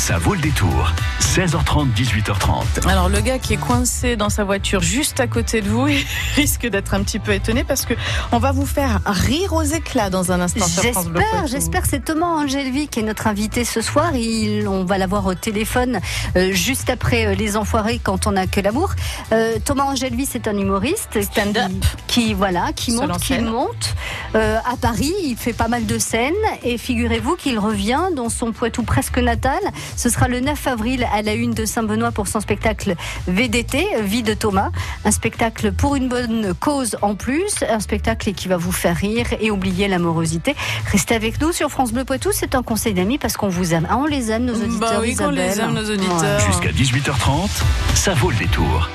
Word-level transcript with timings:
Ça 0.00 0.16
vaut 0.16 0.32
le 0.32 0.40
détour. 0.40 0.94
16h30, 1.20 1.92
18h30. 1.94 2.88
Alors 2.88 3.10
le 3.10 3.20
gars 3.20 3.38
qui 3.38 3.52
est 3.52 3.58
coincé 3.58 4.16
dans 4.16 4.30
sa 4.30 4.44
voiture 4.44 4.80
juste 4.80 5.20
à 5.20 5.26
côté 5.26 5.60
de 5.60 5.68
vous 5.68 5.86
il 5.88 6.04
risque 6.36 6.66
d'être 6.66 6.94
un 6.94 7.02
petit 7.02 7.18
peu 7.18 7.34
étonné 7.34 7.64
parce 7.64 7.84
que 7.84 7.92
on 8.32 8.38
va 8.38 8.50
vous 8.50 8.64
faire 8.64 9.00
rire 9.04 9.52
aux 9.52 9.62
éclats 9.62 10.08
dans 10.08 10.32
un 10.32 10.40
instant. 10.40 10.64
J'espère, 10.82 11.46
j'espère. 11.46 11.82
C'est 11.84 12.02
Thomas 12.02 12.26
Angelvi 12.26 12.88
qui 12.88 13.00
est 13.00 13.02
notre 13.02 13.26
invité 13.26 13.66
ce 13.66 13.82
soir. 13.82 14.16
Il, 14.16 14.66
on 14.66 14.84
va 14.84 14.96
l'avoir 14.96 15.26
au 15.26 15.34
téléphone 15.34 16.00
euh, 16.34 16.50
juste 16.52 16.88
après 16.88 17.26
euh, 17.26 17.34
Les 17.34 17.58
Enfoirés 17.58 18.00
quand 18.02 18.26
on 18.26 18.32
n'a 18.32 18.46
que 18.46 18.60
l'amour. 18.60 18.92
Euh, 19.32 19.58
Thomas 19.62 19.84
Angelvi, 19.84 20.24
c'est 20.24 20.48
un 20.48 20.56
humoriste 20.56 21.20
Stand-up. 21.22 21.70
qui, 22.06 22.28
qui, 22.28 22.34
voilà, 22.34 22.72
qui 22.74 22.92
monte, 22.92 23.20
qui 23.20 23.38
monte 23.38 23.94
euh, 24.34 24.56
à 24.64 24.76
Paris. 24.78 25.12
Il 25.24 25.36
fait 25.36 25.52
pas 25.52 25.68
mal 25.68 25.84
de 25.84 25.98
scènes 25.98 26.32
et 26.62 26.78
figurez-vous 26.78 27.36
qu'il 27.36 27.58
revient 27.58 28.06
dans 28.16 28.30
son 28.30 28.52
Poitou 28.52 28.82
presque 28.82 29.18
natal. 29.18 29.60
Ce 29.96 30.08
sera 30.08 30.28
le 30.28 30.40
9 30.40 30.66
avril 30.66 31.06
à 31.12 31.22
la 31.22 31.34
une 31.34 31.52
de 31.52 31.64
Saint-Benoît 31.64 32.10
pour 32.10 32.28
son 32.28 32.40
spectacle 32.40 32.94
VDT, 33.26 33.86
Vie 34.02 34.22
de 34.22 34.34
Thomas. 34.34 34.70
Un 35.04 35.10
spectacle 35.10 35.72
pour 35.72 35.96
une 35.96 36.08
bonne 36.08 36.54
cause 36.58 36.96
en 37.02 37.14
plus, 37.14 37.64
un 37.68 37.80
spectacle 37.80 38.32
qui 38.32 38.48
va 38.48 38.56
vous 38.56 38.72
faire 38.72 38.96
rire 38.96 39.26
et 39.40 39.50
oublier 39.50 39.88
l'amorosité. 39.88 40.54
Restez 40.90 41.14
avec 41.14 41.40
nous 41.40 41.52
sur 41.52 41.70
France 41.70 41.92
Bleu 41.92 42.04
Poitou, 42.04 42.30
c'est 42.32 42.54
un 42.54 42.62
conseil 42.62 42.94
d'amis 42.94 43.18
parce 43.18 43.36
qu'on 43.36 43.48
vous 43.48 43.74
aime. 43.74 43.86
Ah, 43.90 43.96
on 43.98 44.06
les 44.06 44.30
aime, 44.30 44.44
nos 44.44 44.54
auditeurs. 44.54 44.78
Bah 44.78 44.98
oui, 45.00 45.14
qu'on 45.14 45.30
les 45.30 45.60
aime, 45.60 45.72
nos 45.72 45.90
auditeurs. 45.90 46.40
Jusqu'à 46.40 46.70
18h30, 46.70 47.48
ça 47.94 48.14
vaut 48.14 48.30
le 48.30 48.36
détour. 48.36 48.88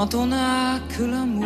Quand 0.00 0.14
on 0.14 0.28
n'a 0.28 0.78
que 0.92 1.02
l'amour 1.02 1.44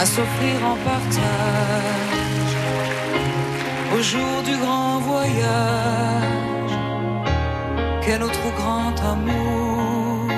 à 0.00 0.06
s'offrir 0.06 0.56
en 0.72 0.76
partage 0.90 2.54
au 3.96 4.00
jour 4.00 4.34
du 4.44 4.56
grand 4.64 5.00
voyage. 5.10 6.74
Quel 8.04 8.22
autre 8.22 8.48
grand 8.60 8.96
amour 9.14 10.28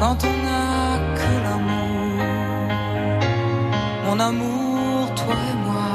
quand 0.00 0.18
on 0.30 0.36
n'a 0.46 0.98
que 1.20 1.32
l'amour, 1.44 2.24
mon 4.06 4.18
amour, 4.20 5.14
toi 5.14 5.36
et 5.52 5.58
moi, 5.66 5.94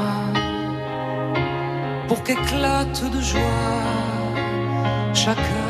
pour 2.08 2.24
qu'éclate 2.24 3.00
de 3.14 3.20
joie 3.20 3.82
chaque 5.14 5.61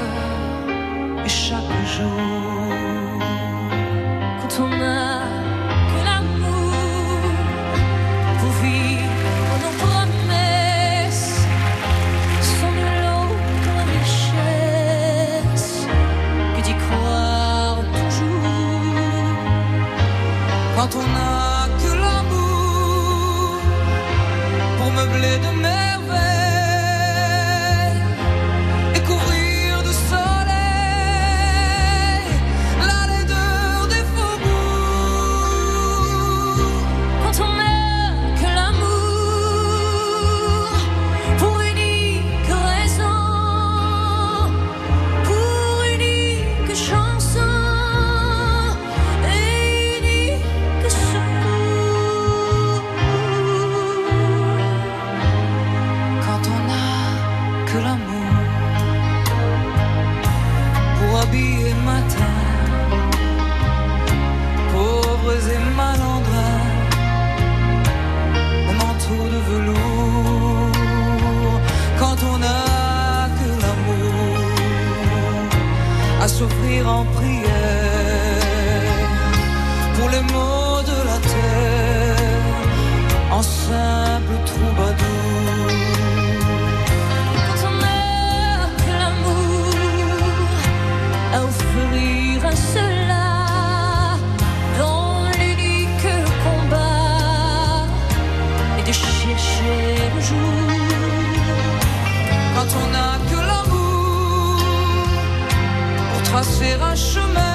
chemin 106.95 107.52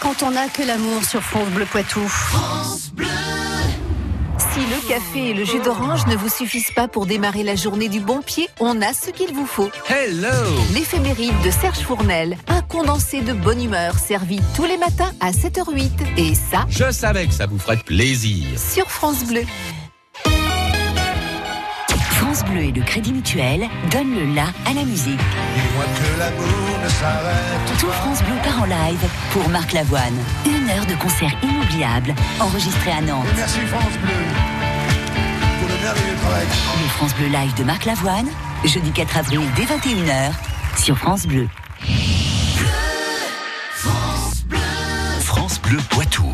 quand 0.00 0.22
on 0.22 0.30
n'a 0.30 0.48
que 0.48 0.62
l'amour 0.62 1.04
sur 1.04 1.20
France 1.22 1.48
Bleu 1.50 1.66
Poitou. 1.66 2.00
Si 4.38 4.60
le 4.60 4.88
café 4.88 5.30
et 5.30 5.34
le 5.34 5.44
jus 5.44 5.60
d'orange 5.60 6.06
ne 6.06 6.16
vous 6.16 6.30
suffisent 6.30 6.70
pas 6.74 6.88
pour 6.88 7.04
démarrer 7.04 7.42
la 7.42 7.54
journée 7.54 7.88
du 7.90 8.00
bon 8.00 8.22
pied, 8.22 8.48
on 8.60 8.80
a 8.80 8.94
ce 8.94 9.10
qu'il 9.10 9.34
vous 9.34 9.44
faut. 9.46 9.70
Hello 9.90 10.28
L'éphéméride 10.72 11.34
de 11.44 11.50
Serge 11.50 11.80
Fournel, 11.80 12.38
un 12.48 12.62
condensé 12.62 13.20
de 13.20 13.34
bonne 13.34 13.62
humeur 13.62 13.98
servi 13.98 14.40
tous 14.56 14.64
les 14.64 14.78
matins 14.78 15.12
à 15.20 15.32
7h08. 15.32 15.90
Et 16.16 16.34
ça, 16.34 16.64
Je 16.70 16.90
savais 16.90 17.26
que 17.26 17.34
ça 17.34 17.46
vous 17.46 17.58
ferait 17.58 17.76
plaisir. 17.76 18.46
sur 18.58 18.90
France 18.90 19.24
Bleu. 19.24 19.42
France 22.48 22.56
Bleu 22.56 22.68
et 22.68 22.72
le 22.72 22.82
Crédit 22.82 23.12
Mutuel 23.12 23.68
donnent 23.90 24.14
le 24.14 24.34
la 24.34 24.44
à 24.64 24.72
la 24.74 24.82
musique. 24.84 25.20
Tout 27.78 27.86
France 27.88 28.22
Bleu 28.22 28.36
part 28.42 28.62
en 28.62 28.64
live 28.64 29.06
pour 29.32 29.46
Marc 29.50 29.72
Lavoine. 29.72 30.14
Une 30.46 30.70
heure 30.70 30.86
de 30.86 30.94
concert 30.94 31.30
inoubliable 31.42 32.14
enregistré 32.40 32.92
à 32.92 33.02
Nantes. 33.02 33.26
Merci 33.36 33.60
France 33.66 33.98
Bleu 34.02 34.14
pour 35.60 35.68
le 35.68 35.82
merveilleux 35.82 36.16
travail. 36.22 36.46
Le 36.46 36.88
France 36.88 37.14
Bleu 37.16 37.26
live 37.26 37.54
de 37.54 37.64
Marc 37.64 37.84
Lavoine, 37.84 38.28
jeudi 38.64 38.90
4 38.92 39.18
avril 39.18 39.40
dès 39.54 39.64
21h 39.64 40.32
sur 40.82 40.96
France 40.96 41.26
Bleu. 41.26 41.48
France 45.20 45.60
Bleu 45.60 45.78
Poitou. 45.90 46.24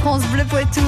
France 0.00 0.26
Bleu 0.28 0.44
Poitou. 0.44 0.80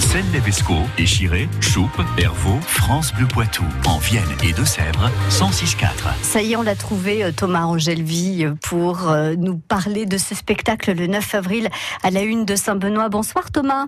Celle 0.00 0.24
Levesco, 0.32 0.74
Échiré, 0.98 1.48
Choupe, 1.60 2.02
Hervaux, 2.18 2.58
France 2.62 3.12
Bleu 3.14 3.26
Poitou. 3.26 3.64
En 3.86 3.98
Vienne 3.98 4.28
et 4.42 4.52
Deux-Sèvres, 4.52 5.10
106.4. 5.30 5.86
Ça 6.22 6.42
y 6.42 6.52
est, 6.52 6.56
on 6.56 6.62
l'a 6.62 6.74
trouvé, 6.74 7.22
euh, 7.22 7.30
Thomas 7.32 7.64
Angelvi, 7.64 8.44
euh, 8.44 8.54
pour 8.62 9.08
euh, 9.10 9.34
nous 9.36 9.58
parler 9.58 10.04
de 10.06 10.18
ce 10.18 10.34
spectacle 10.34 10.94
le 10.94 11.06
9 11.06 11.34
avril 11.36 11.68
à 12.02 12.10
la 12.10 12.22
une 12.22 12.44
de 12.44 12.56
Saint-Benoît. 12.56 13.08
Bonsoir 13.08 13.50
Thomas. 13.52 13.86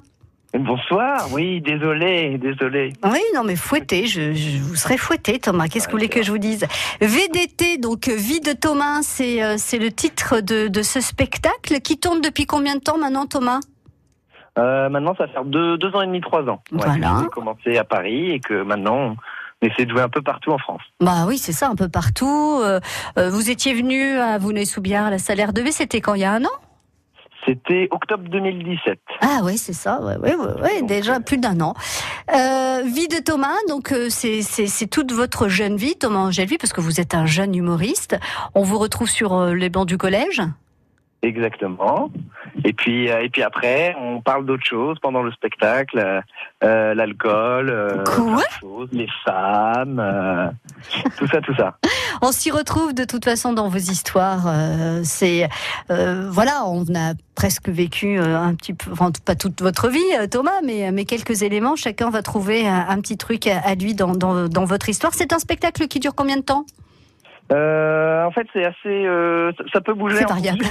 Bonsoir, 0.53 1.28
oui, 1.33 1.61
désolé, 1.61 2.38
désolé. 2.38 2.93
Oui, 3.05 3.21
non, 3.35 3.45
mais 3.45 3.57
fouetté, 3.57 4.07
je, 4.07 4.33
je 4.35 4.59
vous 4.59 4.75
serais 4.76 4.97
fouetté, 4.97 5.38
Thomas. 5.38 5.69
Qu'est-ce 5.69 5.87
que 5.87 5.93
vous 5.93 5.99
voulez 5.99 6.09
que 6.09 6.23
je 6.23 6.31
vous 6.31 6.38
dise 6.38 6.66
VDT, 7.00 7.78
donc 7.78 8.09
Vie 8.09 8.40
de 8.40 8.52
Thomas, 8.52 9.00
c'est 9.02 9.59
c'est 9.59 9.78
le 9.78 9.93
titre 9.93 10.40
de, 10.40 10.66
de 10.66 10.83
ce 10.83 11.00
spectacle 11.00 11.81
qui 11.81 11.99
tourne 11.99 12.21
depuis 12.21 12.47
combien 12.47 12.75
de 12.75 12.81
temps 12.81 12.99
maintenant, 12.99 13.26
Thomas? 13.26 13.61
Euh, 14.61 14.88
maintenant, 14.88 15.14
ça 15.17 15.26
va 15.26 15.33
faire 15.33 15.45
deux, 15.45 15.79
deux 15.79 15.95
ans 15.95 16.02
et 16.02 16.07
demi, 16.07 16.21
trois 16.21 16.43
ans. 16.43 16.62
Ouais, 16.73 16.81
Voilà. 16.85 17.21
J'ai 17.23 17.29
commencé 17.29 17.79
à 17.79 17.85
Paris 17.85 18.31
et 18.31 18.40
que 18.40 18.62
maintenant, 18.62 19.17
on 19.62 19.67
essaie 19.67 19.87
de 19.87 19.90
jouer 19.90 20.02
un 20.02 20.09
peu 20.09 20.23
partout 20.23 20.52
en 20.52 20.59
France. 20.59 20.83
Bah 21.00 21.25
oui, 21.26 21.38
c'est 21.38 21.52
ça, 21.52 21.69
un 21.69 21.76
peu 21.76 21.88
partout. 21.88 22.61
Euh, 22.62 22.81
euh, 23.19 23.31
vous 23.31 23.50
étiez 23.50 23.75
venu 23.75 24.19
à 24.19 24.38
Vouneuil-sous-Biard, 24.38 25.07
à 25.07 25.11
la 25.11 25.19
Salaire 25.19 25.52
de 25.52 25.62
V, 25.62 25.73
c'était 25.73 26.00
quand 26.00 26.14
Il 26.14 26.21
y 26.21 26.25
a 26.25 26.33
un 26.33 26.45
an? 26.45 26.50
C'était 27.47 27.88
octobre 27.90 28.25
2017. 28.29 28.99
Ah 29.23 29.40
oui, 29.43 29.57
c'est 29.57 29.73
ça, 29.73 30.00
ouais, 30.02 30.17
ouais, 30.19 30.35
ouais, 30.37 30.61
ouais, 30.61 30.83
déjà 30.83 31.21
plus 31.21 31.38
d'un 31.38 31.61
an. 31.62 31.75
Euh, 32.35 32.83
vie 32.85 33.09
de 33.09 33.23
Thomas, 33.25 33.57
donc 33.69 33.93
euh, 33.93 34.09
c'est 34.11 34.90
toute 34.90 35.12
votre 35.12 35.49
jeune 35.49 35.76
vie, 35.76 35.97
Thomas 35.97 36.21
Angelvi, 36.21 36.59
parce 36.59 36.73
que 36.73 36.83
vous 36.83 37.00
êtes 37.00 37.14
un 37.14 37.25
jeune 37.25 37.55
humoriste. 37.55 38.19
On 38.55 38.62
vous 38.62 38.79
retrouve 38.79 39.09
sur 39.09 39.33
euh, 39.33 39.55
les 39.55 39.71
bancs 39.71 39.87
du 39.88 39.97
collège. 39.97 40.43
Exactement. 41.23 42.11
Et 42.65 42.73
puis, 42.73 43.11
euh, 43.11 43.21
et 43.21 43.29
puis 43.29 43.43
après, 43.43 43.95
on 44.00 44.23
parle 44.23 44.47
d'autres 44.47 44.65
choses 44.65 44.99
pendant 45.00 45.23
le 45.23 45.31
spectacle, 45.33 45.99
euh, 45.99 46.21
euh, 46.65 46.95
l'alcool, 46.95 47.69
euh, 47.71 48.05
choses, 48.61 48.89
les 48.93 49.09
femmes, 49.25 50.00
euh, 50.00 50.49
tout 51.19 51.27
ça, 51.27 51.41
tout 51.41 51.55
ça. 51.55 51.77
On 52.23 52.33
s'y 52.33 52.50
retrouve 52.50 52.93
de 52.95 53.05
toute 53.05 53.25
façon 53.25 53.53
dans 53.53 53.69
vos 53.69 53.79
histoires. 53.79 54.47
euh, 54.47 55.00
c'est 55.05 55.49
euh, 55.91 56.29
voilà, 56.31 56.65
on 56.67 56.83
a 56.95 57.15
presque 57.35 57.69
vécu 57.71 58.19
euh, 58.19 58.37
un 58.39 58.55
petit 58.55 58.75
peu, 58.75 58.91
enfin, 58.93 59.11
pas 59.25 59.35
toute 59.35 59.62
votre 59.62 59.89
vie, 59.89 60.29
Thomas, 60.31 60.61
mais 60.62 60.91
mais 60.93 61.05
quelques 61.07 61.43
éléments. 61.43 61.77
Chacun 61.77 62.11
va 62.11 62.23
trouver 62.23 62.67
un, 62.67 62.87
un 62.89 63.00
petit 63.00 63.17
truc 63.17 63.47
à, 63.47 63.61
à 63.61 63.75
lui 63.75 63.95
dans, 63.95 64.12
dans 64.15 64.49
dans 64.49 64.65
votre 64.67 64.89
histoire. 64.91 65.15
C'est 65.15 65.33
un 65.33 65.39
spectacle 65.39 65.87
qui 65.89 65.99
dure 66.00 66.15
combien 66.15 66.37
de 66.37 66.43
temps? 66.43 66.67
Euh, 67.52 68.25
en 68.25 68.30
fait, 68.30 68.47
c'est 68.52 68.64
assez, 68.64 69.07
euh, 69.07 69.50
ça- 69.73 69.80
peut 69.80 69.95
bouger 69.95 70.16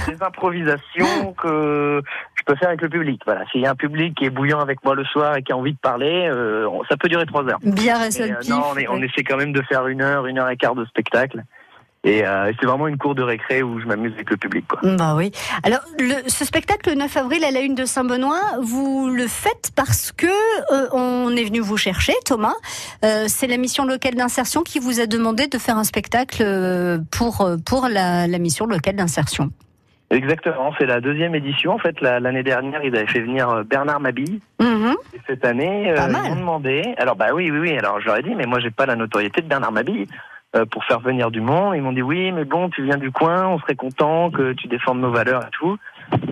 C'est 0.04 0.16
des 0.16 0.22
improvisations 0.22 1.32
que 1.42 2.00
je 2.34 2.42
peux 2.44 2.54
faire 2.56 2.68
avec 2.68 2.80
le 2.80 2.88
public. 2.88 3.20
Voilà, 3.26 3.44
s'il 3.52 3.60
y 3.60 3.66
a 3.66 3.70
un 3.70 3.74
public 3.74 4.14
qui 4.16 4.24
est 4.24 4.30
bouillant 4.30 4.60
avec 4.60 4.82
moi 4.84 4.94
le 4.94 5.04
soir 5.04 5.36
et 5.36 5.42
qui 5.42 5.52
a 5.52 5.56
envie 5.56 5.72
de 5.74 5.78
parler, 5.78 6.28
euh, 6.32 6.66
ça 6.88 6.96
peut 6.96 7.08
durer 7.08 7.26
trois 7.26 7.44
heures. 7.48 7.58
Bien 7.62 7.98
resté 7.98 8.32
euh, 8.32 8.36
non, 8.48 8.62
on, 8.72 8.78
est- 8.78 8.88
on 8.88 9.02
essaie 9.02 9.22
quand 9.24 9.36
même 9.36 9.52
de 9.52 9.62
faire 9.62 9.86
une 9.88 10.00
heure, 10.02 10.26
une 10.26 10.38
heure 10.38 10.48
et 10.48 10.56
quart 10.56 10.74
de 10.74 10.84
spectacle. 10.86 11.42
Et 12.02 12.26
euh, 12.26 12.50
c'est 12.58 12.66
vraiment 12.66 12.88
une 12.88 12.96
cour 12.96 13.14
de 13.14 13.22
récré 13.22 13.62
où 13.62 13.78
je 13.78 13.84
m'amuse 13.86 14.12
avec 14.14 14.30
le 14.30 14.38
public. 14.38 14.64
Quoi. 14.66 14.78
Bah 14.96 15.14
oui. 15.16 15.32
Alors, 15.64 15.80
le, 15.98 16.14
ce 16.28 16.46
spectacle, 16.46 16.88
le 16.88 16.96
9 16.96 17.14
avril, 17.18 17.44
à 17.44 17.50
la 17.50 17.60
une 17.60 17.74
de 17.74 17.84
Saint-Benoît, 17.84 18.40
vous 18.62 19.10
le 19.10 19.26
faites 19.26 19.70
parce 19.76 20.10
que 20.10 20.26
euh, 20.26 20.88
on 20.92 21.36
est 21.36 21.44
venu 21.44 21.60
vous 21.60 21.76
chercher, 21.76 22.14
Thomas. 22.24 22.54
Euh, 23.04 23.24
c'est 23.28 23.46
la 23.46 23.58
mission 23.58 23.84
locale 23.84 24.14
d'insertion 24.14 24.62
qui 24.62 24.78
vous 24.78 24.98
a 25.00 25.06
demandé 25.06 25.46
de 25.46 25.58
faire 25.58 25.76
un 25.76 25.84
spectacle 25.84 26.42
pour, 27.10 27.46
pour 27.66 27.88
la, 27.88 28.26
la 28.26 28.38
mission 28.38 28.64
locale 28.64 28.96
d'insertion. 28.96 29.50
Exactement, 30.12 30.72
c'est 30.78 30.86
la 30.86 31.00
deuxième 31.00 31.34
édition. 31.36 31.72
En 31.72 31.78
fait, 31.78 32.00
la- 32.00 32.18
l'année 32.18 32.42
dernière, 32.42 32.82
ils 32.82 32.96
avaient 32.96 33.06
fait 33.06 33.20
venir 33.20 33.62
Bernard 33.64 34.00
Mabille. 34.00 34.40
Mhm. 34.58 34.96
Et 35.14 35.20
cette 35.26 35.44
année, 35.44 35.94
ils 35.94 36.10
m'ont 36.30 36.34
demandé. 36.34 36.82
Alors 36.96 37.14
bah 37.14 37.26
oui, 37.34 37.50
oui, 37.50 37.58
oui. 37.58 37.78
Alors 37.78 37.98
ai 38.16 38.22
dit, 38.22 38.34
mais 38.34 38.46
moi 38.46 38.58
j'ai 38.58 38.70
pas 38.72 38.86
la 38.86 38.96
notoriété 38.96 39.40
de 39.42 39.46
Bernard 39.46 39.70
Mabille 39.70 40.06
pour 40.70 40.84
faire 40.84 41.00
venir 41.00 41.30
du 41.30 41.40
monde. 41.40 41.74
Ils 41.76 41.82
m'ont 41.82 41.92
dit 41.92 42.02
oui, 42.02 42.32
mais 42.32 42.44
bon, 42.44 42.70
tu 42.70 42.84
viens 42.84 42.96
du 42.96 43.10
coin, 43.10 43.46
on 43.46 43.58
serait 43.60 43.76
content 43.76 44.30
que 44.30 44.52
tu 44.52 44.68
défendes 44.68 45.00
nos 45.00 45.10
valeurs 45.10 45.42
et 45.42 45.50
tout. 45.52 45.78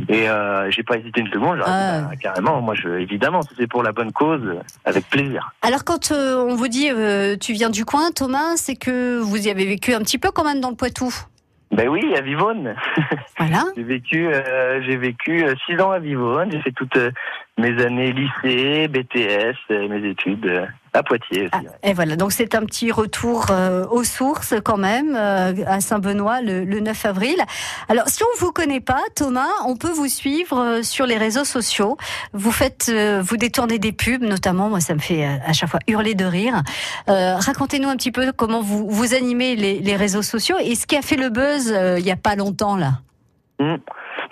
Et 0.08 0.28
euh, 0.28 0.70
j'ai 0.70 0.82
pas 0.82 0.96
hésité 0.96 1.20
une 1.20 1.30
seconde. 1.30 1.60
Ah. 1.64 2.02
bah, 2.02 2.16
carrément, 2.20 2.60
moi 2.60 2.74
je, 2.74 2.88
évidemment, 2.88 3.42
si 3.42 3.54
c'est 3.56 3.66
pour 3.66 3.82
la 3.82 3.92
bonne 3.92 4.12
cause, 4.12 4.42
euh, 4.44 4.60
avec 4.84 5.08
plaisir. 5.08 5.52
Alors, 5.62 5.84
quand 5.84 6.10
euh, 6.10 6.36
on 6.36 6.54
vous 6.54 6.68
dit 6.68 6.90
euh, 6.90 7.36
tu 7.36 7.52
viens 7.52 7.70
du 7.70 7.84
coin, 7.84 8.10
Thomas, 8.10 8.56
c'est 8.56 8.76
que 8.76 9.18
vous 9.18 9.46
y 9.46 9.50
avez 9.50 9.66
vécu 9.66 9.92
un 9.92 10.00
petit 10.00 10.18
peu 10.18 10.30
quand 10.30 10.44
même 10.44 10.60
dans 10.60 10.70
le 10.70 10.76
Poitou. 10.76 11.12
Ben 11.70 11.86
oui, 11.88 12.14
à 12.16 12.22
Vivonne. 12.22 12.74
Voilà. 13.38 13.64
J'ai 13.76 13.82
vécu, 13.82 14.26
euh, 14.26 14.80
j'ai 14.82 14.96
vécu 14.96 15.44
euh, 15.44 15.54
six 15.66 15.78
ans 15.80 15.90
à 15.90 15.98
Vivonne. 15.98 16.50
J'ai 16.50 16.62
fait 16.62 16.72
toutes 16.72 16.96
euh, 16.96 17.10
mes 17.58 17.82
années 17.84 18.12
lycée, 18.12 18.88
BTS, 18.88 19.56
et 19.70 19.88
mes 19.88 20.08
études 20.08 20.46
euh, 20.46 20.64
à 20.92 21.02
Poitiers. 21.02 21.50
Ouais. 21.52 21.68
Et 21.82 21.92
voilà, 21.92 22.16
donc 22.16 22.32
c'est 22.32 22.54
un 22.54 22.64
petit 22.64 22.92
retour 22.92 23.46
euh, 23.50 23.84
aux 23.90 24.04
sources 24.04 24.54
quand 24.64 24.76
même 24.76 25.14
euh, 25.16 25.52
à 25.66 25.80
Saint-Benoît 25.80 26.40
le, 26.40 26.64
le 26.64 26.80
9 26.80 27.06
avril. 27.06 27.36
Alors 27.88 28.08
si 28.08 28.22
on 28.22 28.38
vous 28.38 28.52
connaît 28.52 28.80
pas, 28.80 29.02
Thomas, 29.16 29.48
on 29.66 29.76
peut 29.76 29.90
vous 29.90 30.06
suivre 30.08 30.58
euh, 30.58 30.82
sur 30.82 31.04
les 31.04 31.18
réseaux 31.18 31.44
sociaux. 31.44 31.96
Vous 32.32 32.52
faites, 32.52 32.90
euh, 32.90 33.20
vous 33.22 33.36
détournez 33.36 33.78
des 33.78 33.92
pubs, 33.92 34.22
notamment. 34.22 34.68
Moi, 34.68 34.80
ça 34.80 34.94
me 34.94 35.00
fait 35.00 35.26
euh, 35.26 35.36
à 35.44 35.52
chaque 35.52 35.68
fois 35.68 35.80
hurler 35.88 36.14
de 36.14 36.24
rire. 36.24 36.62
Euh, 37.08 37.36
Racontez-nous 37.36 37.88
un 37.88 37.96
petit 37.96 38.12
peu 38.12 38.32
comment 38.32 38.62
vous 38.62 38.88
vous 38.88 39.14
animez 39.14 39.56
les, 39.56 39.80
les 39.80 39.96
réseaux 39.96 40.22
sociaux 40.22 40.56
et 40.62 40.74
ce 40.76 40.86
qui 40.86 40.96
a 40.96 41.02
fait 41.02 41.16
le 41.16 41.28
buzz 41.28 41.72
euh, 41.72 41.98
il 41.98 42.06
y 42.06 42.10
a 42.12 42.16
pas 42.16 42.36
longtemps 42.36 42.76
là? 42.76 43.00
Mm. 43.58 43.76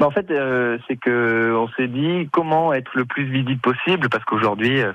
En 0.00 0.10
fait, 0.10 0.30
euh, 0.30 0.78
c'est 0.86 0.96
que 0.96 1.54
on 1.54 1.68
s'est 1.76 1.88
dit 1.88 2.28
comment 2.32 2.72
être 2.72 2.90
le 2.94 3.04
plus 3.04 3.24
visible 3.24 3.60
possible 3.60 4.08
parce 4.08 4.24
qu'aujourd'hui, 4.24 4.82
euh, 4.82 4.92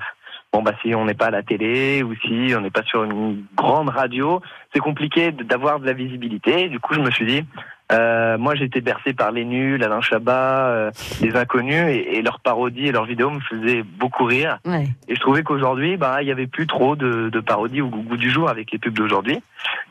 bon 0.52 0.62
bah 0.62 0.72
si 0.82 0.94
on 0.94 1.04
n'est 1.04 1.14
pas 1.14 1.26
à 1.26 1.30
la 1.30 1.42
télé 1.42 2.02
ou 2.02 2.14
si 2.16 2.54
on 2.56 2.60
n'est 2.60 2.70
pas 2.70 2.84
sur 2.84 3.02
une 3.04 3.44
grande 3.56 3.88
radio, 3.88 4.40
c'est 4.72 4.80
compliqué 4.80 5.32
d'avoir 5.32 5.80
de 5.80 5.86
la 5.86 5.92
visibilité. 5.92 6.68
Du 6.68 6.78
coup, 6.78 6.94
je 6.94 7.00
me 7.00 7.10
suis 7.10 7.26
dit, 7.26 7.44
euh, 7.92 8.38
moi 8.38 8.54
j'étais 8.54 8.80
bercé 8.80 9.12
par 9.12 9.32
les 9.32 9.44
nuls, 9.44 9.82
Alain 9.82 10.00
Chabat, 10.00 10.68
euh, 10.68 10.90
les 11.20 11.36
inconnus 11.36 11.86
et, 11.88 12.16
et 12.16 12.22
leurs 12.22 12.40
parodies 12.40 12.88
et 12.88 12.92
leurs 12.92 13.04
vidéos 13.04 13.30
me 13.30 13.40
faisaient 13.40 13.82
beaucoup 13.82 14.24
rire. 14.24 14.58
Ouais. 14.64 14.84
Et 15.08 15.14
je 15.14 15.20
trouvais 15.20 15.42
qu'aujourd'hui, 15.42 15.96
bah, 15.96 16.22
il 16.22 16.28
y 16.28 16.32
avait 16.32 16.46
plus 16.46 16.66
trop 16.66 16.96
de, 16.96 17.28
de 17.28 17.40
parodies 17.40 17.82
au 17.82 17.88
goût 17.88 18.16
du 18.16 18.30
jour 18.30 18.48
avec 18.48 18.72
les 18.72 18.78
pubs 18.78 18.94
d'aujourd'hui. 18.94 19.42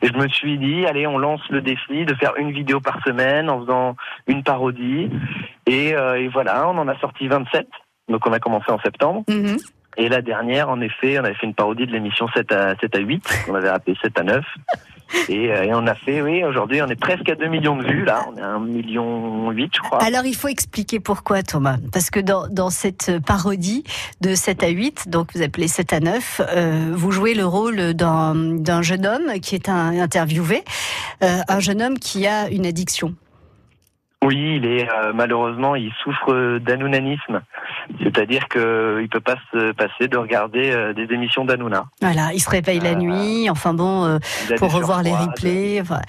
Et 0.02 0.08
je 0.08 0.12
me 0.14 0.28
suis 0.28 0.58
dit, 0.58 0.84
allez, 0.86 1.06
on 1.06 1.18
lance 1.18 1.42
le 1.50 1.60
défi 1.60 2.04
de 2.04 2.14
faire 2.14 2.32
une 2.36 2.50
vidéo 2.50 2.80
par 2.80 3.02
semaine 3.04 3.48
en 3.48 3.60
faisant 3.60 3.96
une 4.26 4.42
parodie. 4.42 5.10
Et, 5.66 5.94
euh, 5.94 6.20
et 6.20 6.28
voilà, 6.28 6.68
on 6.68 6.78
en 6.78 6.88
a 6.88 6.98
sorti 6.98 7.28
27. 7.28 7.66
Donc 8.08 8.26
on 8.26 8.32
a 8.32 8.40
commencé 8.40 8.70
en 8.70 8.78
septembre. 8.80 9.22
Mhm. 9.28 9.56
Et 9.96 10.08
la 10.08 10.22
dernière, 10.22 10.68
en 10.68 10.80
effet, 10.80 11.18
on 11.18 11.24
avait 11.24 11.34
fait 11.34 11.46
une 11.46 11.54
parodie 11.54 11.86
de 11.86 11.92
l'émission 11.92 12.26
7 12.34 12.52
à, 12.52 12.74
7 12.80 12.96
à 12.96 12.98
8. 12.98 13.44
On 13.48 13.54
avait 13.54 13.68
appelé 13.68 13.96
7 14.02 14.18
à 14.18 14.22
9. 14.22 14.44
Et, 15.28 15.52
euh, 15.52 15.62
et 15.64 15.74
on 15.74 15.86
a 15.86 15.94
fait, 15.94 16.22
oui, 16.22 16.42
aujourd'hui, 16.42 16.80
on 16.82 16.88
est 16.88 16.96
presque 16.96 17.28
à 17.28 17.34
2 17.34 17.46
millions 17.48 17.76
de 17.76 17.84
vues, 17.84 18.04
là. 18.04 18.24
On 18.32 18.36
est 18.36 18.40
à 18.40 18.48
1 18.48 18.60
million 18.60 19.50
8, 19.50 19.70
je 19.74 19.80
crois. 19.80 20.02
Alors 20.02 20.24
il 20.24 20.34
faut 20.34 20.48
expliquer 20.48 21.00
pourquoi 21.00 21.42
Thomas. 21.42 21.76
Parce 21.92 22.10
que 22.10 22.20
dans, 22.20 22.48
dans 22.48 22.70
cette 22.70 23.18
parodie 23.20 23.84
de 24.20 24.34
7 24.34 24.62
à 24.62 24.68
8, 24.68 25.08
donc 25.08 25.28
vous 25.34 25.42
appelez 25.42 25.68
7 25.68 25.92
à 25.92 26.00
9, 26.00 26.40
euh, 26.40 26.92
vous 26.94 27.10
jouez 27.10 27.34
le 27.34 27.44
rôle 27.44 27.92
d'un 27.92 28.82
jeune 28.82 29.06
homme 29.06 29.40
qui 29.40 29.54
est 29.54 29.68
un 29.68 30.00
interviewé, 30.00 30.64
euh, 31.22 31.40
un 31.48 31.60
jeune 31.60 31.82
homme 31.82 31.98
qui 31.98 32.26
a 32.26 32.48
une 32.48 32.66
addiction. 32.66 33.14
Oui, 34.22 34.56
il 34.56 34.66
est 34.66 34.88
euh, 34.88 35.12
malheureusement, 35.12 35.74
il 35.74 35.90
souffre 36.02 36.58
d'anounanisme, 36.58 37.40
c'est-à-dire 38.02 38.48
que 38.48 39.00
il 39.02 39.08
peut 39.08 39.20
pas 39.20 39.36
se 39.52 39.72
passer 39.72 40.06
de 40.08 40.16
regarder 40.16 40.70
euh, 40.70 40.92
des 40.92 41.12
émissions 41.12 41.44
d'Anouna. 41.44 41.86
Voilà, 42.00 42.32
il 42.32 42.40
se 42.40 42.48
réveille 42.48 42.78
la 42.78 42.90
Euh, 42.90 42.94
nuit, 42.94 43.50
enfin 43.50 43.74
bon, 43.74 44.04
euh, 44.04 44.18
pour 44.58 44.72
revoir 44.72 45.02
les 45.02 45.12
replays. 45.14 45.80
enfin. 45.80 46.00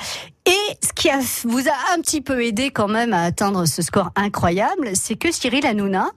Et 0.46 0.52
ce 0.86 0.92
qui 0.94 1.10
a, 1.10 1.20
vous 1.46 1.68
a 1.70 1.96
un 1.96 2.02
petit 2.02 2.22
peu 2.22 2.44
aidé 2.44 2.70
quand 2.70 2.90
même 2.90 3.14
à 3.14 3.22
atteindre 3.24 3.66
ce 3.66 3.82
score 3.82 4.12
incroyable, 4.16 4.90
c'est 4.94 5.16
que 5.16 5.32
Cyril 5.32 5.66
Hanouna 5.66 6.08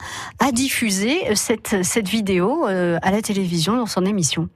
a 0.41 0.53
diffusé 0.53 1.35
cette, 1.35 1.83
cette 1.85 2.09
vidéo 2.09 2.65
à 2.67 3.11
la 3.11 3.23
télévision 3.23 3.77
dans 3.77 3.87
son 3.87 4.05
émission. 4.05 4.49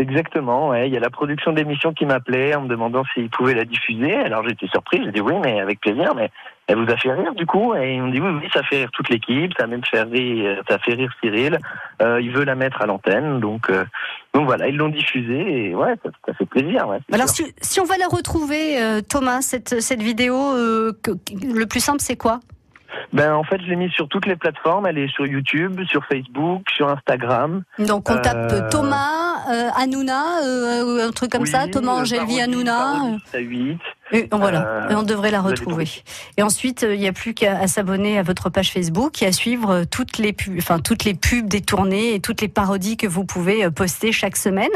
Exactement, 0.00 0.68
ouais. 0.70 0.88
Il 0.88 0.94
y 0.94 0.96
a 0.96 1.00
la 1.00 1.10
production 1.10 1.52
d'émissions 1.52 1.92
qui 1.92 2.06
m'appelait 2.06 2.54
en 2.54 2.62
me 2.62 2.68
demandant 2.68 3.02
s'ils 3.12 3.28
pouvaient 3.28 3.54
la 3.54 3.64
diffuser. 3.66 4.14
Alors 4.16 4.42
j'étais 4.48 4.66
surpris, 4.68 5.02
j'ai 5.04 5.12
dit 5.12 5.20
oui, 5.20 5.34
mais 5.44 5.60
avec 5.60 5.78
plaisir, 5.80 6.14
mais 6.14 6.30
elle 6.66 6.76
vous 6.82 6.90
a 6.90 6.96
fait 6.96 7.12
rire 7.12 7.34
du 7.34 7.44
coup 7.44 7.74
Et 7.74 7.94
ils 7.94 8.02
m'ont 8.02 8.08
dit 8.10 8.20
oui, 8.20 8.30
oui, 8.40 8.48
ça 8.54 8.62
fait 8.62 8.78
rire 8.78 8.90
toute 8.92 9.08
l'équipe, 9.10 9.52
ça 9.58 9.64
a 9.64 9.66
même 9.66 9.84
fait 9.84 10.02
rire, 10.02 10.62
ça 10.68 10.78
fait 10.78 10.94
rire 10.94 11.12
Cyril. 11.22 11.58
Euh, 12.00 12.20
il 12.20 12.30
veut 12.32 12.44
la 12.44 12.54
mettre 12.54 12.80
à 12.80 12.86
l'antenne, 12.86 13.40
donc 13.40 13.68
euh, 13.68 13.84
donc 14.32 14.46
voilà, 14.46 14.68
ils 14.68 14.76
l'ont 14.76 14.88
diffusée 14.88 15.68
et 15.68 15.74
ouais, 15.74 15.94
ça, 16.02 16.10
ça 16.26 16.32
fait 16.34 16.46
plaisir. 16.46 16.88
Ouais, 16.88 16.98
Alors 17.12 17.28
si, 17.28 17.52
si 17.60 17.78
on 17.80 17.84
va 17.84 17.98
la 17.98 18.06
retrouver, 18.06 18.80
euh, 18.82 19.00
Thomas, 19.02 19.42
cette, 19.42 19.80
cette 19.80 20.02
vidéo, 20.02 20.34
euh, 20.56 20.92
que- 21.02 21.10
le 21.54 21.66
plus 21.66 21.80
simple 21.80 22.00
c'est 22.00 22.16
quoi? 22.16 22.40
Ben 23.12 23.34
en 23.34 23.44
fait, 23.44 23.60
je 23.60 23.66
l'ai 23.66 23.76
mise 23.76 23.92
sur 23.92 24.08
toutes 24.08 24.26
les 24.26 24.34
plateformes. 24.34 24.84
Elle 24.86 24.98
est 24.98 25.08
sur 25.08 25.24
YouTube, 25.26 25.80
sur 25.88 26.04
Facebook, 26.06 26.62
sur 26.74 26.88
Instagram. 26.88 27.62
Donc 27.78 28.10
on 28.10 28.16
tape 28.18 28.50
Euh, 28.52 28.68
Thomas, 28.68 28.96
euh, 28.96 29.19
Hanouna, 29.76 30.42
euh, 30.44 31.08
un 31.08 31.12
truc 31.12 31.30
comme 31.32 31.42
Oui, 31.42 31.48
ça, 31.50 31.66
Thomas 31.68 31.92
euh, 32.02 32.16
parodie, 32.16 32.40
Hanouna. 32.40 32.92
parodie, 32.94 33.18
7 33.26 33.34
à 33.34 33.38
8. 33.38 33.78
Et 34.12 34.28
voilà, 34.32 34.88
Euh, 34.90 34.96
on 34.96 35.02
devrait 35.02 35.30
la 35.30 35.40
retrouver. 35.40 35.88
Et 36.36 36.42
ensuite, 36.42 36.82
euh, 36.82 36.94
il 36.94 37.00
n'y 37.00 37.08
a 37.08 37.12
plus 37.12 37.34
qu'à 37.34 37.66
s'abonner 37.66 38.18
à 38.18 38.22
votre 38.22 38.50
page 38.50 38.72
Facebook 38.72 39.22
et 39.22 39.26
à 39.26 39.32
suivre 39.32 39.70
euh, 39.70 39.84
toutes 39.88 40.18
les 40.18 40.32
pubs, 40.32 40.56
enfin 40.58 40.78
toutes 40.80 41.04
les 41.04 41.14
pubs 41.14 41.46
des 41.46 41.60
tournées 41.60 42.14
et 42.14 42.20
toutes 42.20 42.40
les 42.40 42.48
parodies 42.48 42.96
que 42.96 43.06
vous 43.06 43.24
pouvez 43.24 43.64
euh, 43.64 43.70
poster 43.70 44.12
chaque 44.12 44.36
semaine. 44.36 44.70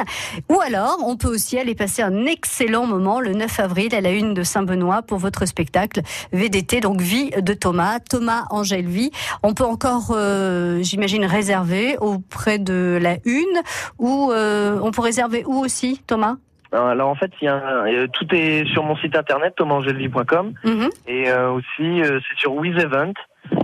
Ou 0.48 0.60
alors, 0.60 0.98
on 1.04 1.16
peut 1.16 1.28
aussi 1.28 1.58
aller 1.58 1.74
passer 1.74 2.02
un 2.02 2.26
excellent 2.26 2.86
moment 2.86 3.20
le 3.20 3.32
9 3.32 3.60
avril 3.60 3.94
à 3.94 4.00
la 4.00 4.10
une 4.10 4.34
de 4.34 4.42
Saint-Benoît 4.42 5.02
pour 5.02 5.18
votre 5.18 5.46
spectacle 5.46 6.02
VDT, 6.32 6.80
donc 6.80 7.00
Vie 7.00 7.30
de 7.30 7.54
Thomas, 7.54 7.98
Thomas 8.00 8.44
Angèle 8.50 8.86
Vie. 8.86 9.10
On 9.42 9.54
peut 9.54 9.64
encore, 9.64 10.12
euh, 10.14 10.80
j'imagine, 10.82 11.24
réserver 11.24 11.96
auprès 11.98 12.58
de 12.58 12.98
la 13.00 13.16
une 13.24 13.60
ou 13.98 14.30
euh, 14.32 14.78
on 14.82 14.90
peut 14.90 15.02
réserver 15.02 15.44
où 15.46 15.58
aussi, 15.58 16.00
Thomas? 16.06 16.36
Alors 16.75 17.09
en 17.09 17.14
fait, 17.14 17.31
il 17.40 17.45
y 17.45 17.49
a 17.49 17.54
un- 17.54 17.87
euh, 17.87 18.07
tout 18.12 18.26
est 18.35 18.66
sur 18.73 18.83
mon 18.85 18.97
site 18.97 19.16
internet 19.16 19.54
thomasangelvie.com 19.57 20.52
Mhm. 20.64 20.88
et 21.07 21.31
euh, 21.31 21.50
aussi 21.52 22.02
euh, 22.02 22.21
c'est 22.28 22.38
sur 22.38 22.54
With 22.54 22.78
Event. 22.78 23.12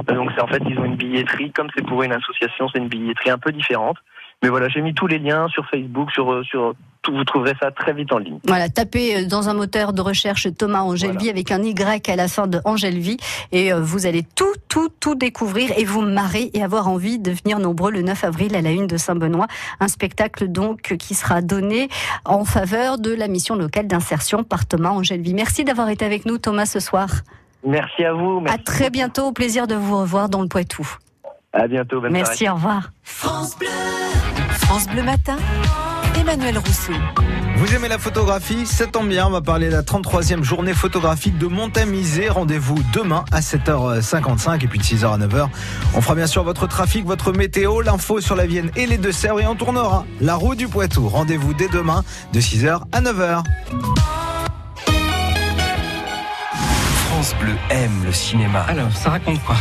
Euh, 0.09 0.15
Donc 0.15 0.31
c'est 0.35 0.43
en 0.43 0.47
fait 0.47 0.63
ils 0.69 0.79
ont 0.79 0.85
une 0.85 0.97
billetterie 0.97 1.51
comme 1.53 1.69
c'est 1.75 1.85
pour 1.87 2.03
une 2.03 2.13
association, 2.13 2.69
c'est 2.69 2.79
une 2.79 2.89
billetterie 2.89 3.31
un 3.31 3.39
peu 3.39 3.53
différente. 3.53 3.97
Mais 4.43 4.49
voilà, 4.49 4.69
j'ai 4.69 4.81
mis 4.81 4.95
tous 4.95 5.07
les 5.07 5.19
liens 5.19 5.49
sur 5.49 5.67
Facebook, 5.69 6.11
sur 6.13 6.33
euh, 6.33 6.43
sur 6.45 6.75
vous 7.09 7.25
trouverez 7.25 7.55
ça 7.61 7.71
très 7.71 7.93
vite 7.93 8.13
en 8.13 8.19
ligne. 8.19 8.39
Voilà, 8.45 8.69
tapez 8.69 9.17
euh, 9.17 9.27
dans 9.27 9.49
un 9.49 9.55
moteur 9.55 9.93
de 9.93 10.03
recherche 10.03 10.49
Thomas 10.57 10.83
Angelvi 10.83 11.31
avec 11.31 11.51
un 11.51 11.63
Y 11.63 12.09
à 12.09 12.17
la 12.17 12.29
fin 12.29 12.47
de 12.47 12.61
Angelvi 12.65 13.17
et 13.53 13.73
euh, 13.73 13.81
vous 13.81 14.07
allez 14.07 14.23
tout, 14.35 14.53
tout, 14.69 14.89
tout 15.01 15.15
découvrir 15.15 15.71
et 15.79 15.85
vous 15.85 16.03
marrer 16.03 16.51
et 16.53 16.63
avoir 16.63 16.89
envie 16.89 17.19
de 17.19 17.31
venir 17.31 17.59
nombreux 17.59 17.91
le 17.91 18.03
9 18.03 18.25
avril 18.25 18.55
à 18.55 18.61
la 18.61 18.71
une 18.71 18.87
de 18.87 18.97
Saint-Benoît. 18.97 19.47
Un 19.81 19.89
spectacle 19.89 20.49
donc 20.49 20.97
qui 20.99 21.15
sera 21.15 21.41
donné 21.41 21.89
en 22.25 22.45
faveur 22.45 22.99
de 22.99 23.15
la 23.15 23.29
mission 23.29 23.55
locale 23.57 23.87
d'insertion 23.87 24.45
par 24.45 24.67
Thomas 24.67 24.91
Angelvi. 24.91 25.35
Merci 25.35 25.65
d'avoir 25.65 25.89
été 25.89 26.05
avec 26.05 26.27
nous 26.27 26.39
Thomas 26.39 26.67
ce 26.67 26.81
soir. 26.81 27.09
Merci 27.65 28.05
à 28.05 28.13
vous. 28.13 28.43
À 28.49 28.59
très 28.59 28.91
bientôt, 28.91 29.27
au 29.27 29.33
plaisir 29.33 29.67
de 29.67 29.75
vous 29.75 29.99
revoir 29.99 30.29
dans 30.29 30.43
le 30.43 30.49
Poitou. 30.49 30.87
À 31.53 31.67
bientôt. 31.67 32.01
Bonne 32.01 32.13
Merci, 32.13 32.45
soirée. 32.45 32.53
au 32.53 32.55
revoir. 32.55 32.91
France 33.03 33.59
Bleu. 33.59 33.69
France 34.53 34.89
Bleu 34.89 35.03
Matin. 35.03 35.37
Emmanuel 36.21 36.59
Rousseau. 36.59 36.93
Vous 37.57 37.75
aimez 37.75 37.89
la 37.89 37.99
photographie? 37.99 38.67
Ça 38.67 38.87
tombe 38.87 39.09
bien, 39.09 39.27
on 39.27 39.31
va 39.31 39.41
parler 39.41 39.69
de 39.69 39.73
la 39.73 39.83
33e 39.83 40.43
journée 40.43 40.75
photographique 40.75 41.39
de 41.39 41.47
Montamisé. 41.47 42.29
Rendez-vous 42.29 42.79
demain 42.93 43.25
à 43.33 43.41
7h55 43.41 44.63
et 44.63 44.67
puis 44.69 44.79
de 44.79 44.85
6h 44.85 45.15
à 45.15 45.19
9h. 45.19 45.49
On 45.95 46.03
fera 46.03 46.15
bien 46.15 46.27
sûr 46.27 46.45
votre 46.45 46.67
trafic, 46.67 47.07
votre 47.07 47.33
météo, 47.33 47.81
l'info 47.81 48.21
sur 48.21 48.37
la 48.37 48.47
Vienne 48.47 48.71
et 48.77 48.85
les 48.87 48.99
Deux-Sèvres 48.99 49.41
et 49.41 49.47
on 49.47 49.55
tournera 49.57 50.05
la 50.21 50.35
roue 50.35 50.55
du 50.55 50.69
Poitou. 50.69 51.09
Rendez-vous 51.09 51.55
dès 51.55 51.69
demain 51.69 52.05
de 52.35 52.41
6h 52.41 52.83
à 52.93 53.01
9h. 53.01 53.43
France 57.07 57.35
Bleu 57.41 57.55
aime 57.71 58.05
le 58.05 58.13
cinéma. 58.13 58.61
Alors, 58.69 58.93
ça 58.93 59.11
raconte 59.11 59.43
quoi? 59.45 59.57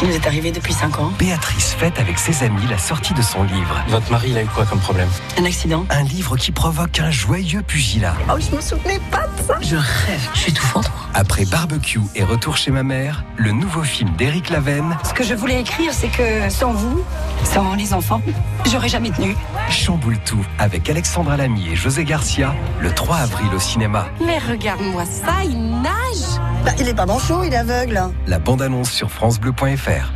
Qui 0.00 0.06
nous 0.06 0.14
est 0.14 0.26
arrivé 0.26 0.50
depuis 0.50 0.72
5 0.72 0.98
ans. 0.98 1.12
Béatrice 1.18 1.74
fête 1.74 1.98
avec 2.00 2.18
ses 2.18 2.42
amis 2.42 2.62
la 2.70 2.78
sortie 2.78 3.12
de 3.12 3.20
son 3.20 3.42
livre. 3.42 3.84
Votre 3.88 4.10
mari, 4.10 4.28
il 4.30 4.38
a 4.38 4.42
eu 4.42 4.46
quoi 4.46 4.64
comme 4.64 4.78
problème? 4.80 5.10
Un 5.38 5.44
accident 5.44 5.84
Un 5.90 6.02
livre 6.04 6.38
qui 6.38 6.52
provoque 6.52 6.98
un 7.00 7.10
joyeux 7.10 7.60
pugilat. 7.60 8.14
Oh, 8.30 8.38
je 8.38 8.56
me 8.56 8.62
souvenais 8.62 8.98
pas 9.10 9.26
de 9.26 9.46
ça 9.46 9.58
Je 9.60 9.76
rêve, 9.76 10.28
je 10.32 10.38
suis 10.38 10.54
tout 10.54 10.64
fendre. 10.64 10.90
Après 11.12 11.44
Barbecue 11.44 12.00
et 12.14 12.24
Retour 12.24 12.56
chez 12.56 12.70
ma 12.70 12.82
mère, 12.82 13.24
le 13.36 13.52
nouveau 13.52 13.82
film 13.82 14.16
d'Éric 14.16 14.48
Lavenne, 14.48 14.96
Ce 15.04 15.12
que 15.12 15.22
je 15.22 15.34
voulais 15.34 15.60
écrire, 15.60 15.92
c'est 15.92 16.08
que 16.08 16.48
sans 16.48 16.72
vous, 16.72 17.04
sans 17.44 17.74
les 17.74 17.92
enfants, 17.92 18.22
j'aurais 18.70 18.88
jamais 18.88 19.10
tenu. 19.10 19.36
Chamboule 19.68 20.18
tout 20.24 20.46
avec 20.58 20.88
Alexandra 20.88 21.36
Lamy 21.36 21.68
et 21.72 21.76
José 21.76 22.04
Garcia, 22.04 22.54
le 22.80 22.90
3 22.90 23.16
avril 23.16 23.48
au 23.54 23.60
cinéma. 23.60 24.06
Mais 24.24 24.38
regarde-moi 24.38 25.04
ça, 25.04 25.44
il 25.44 25.60
nage 25.82 26.40
bah, 26.64 26.72
Il 26.78 26.88
est 26.88 26.94
pas 26.94 27.06
manchot, 27.06 27.44
il 27.44 27.52
est 27.52 27.56
aveugle. 27.56 28.00
La 28.26 28.38
bande-annonce 28.38 28.90
sur 28.90 29.10
francebleu.fr. 29.10 30.12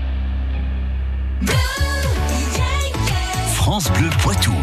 France 3.55 3.91
Bleu 3.93 4.11
Poitou. 4.23 4.55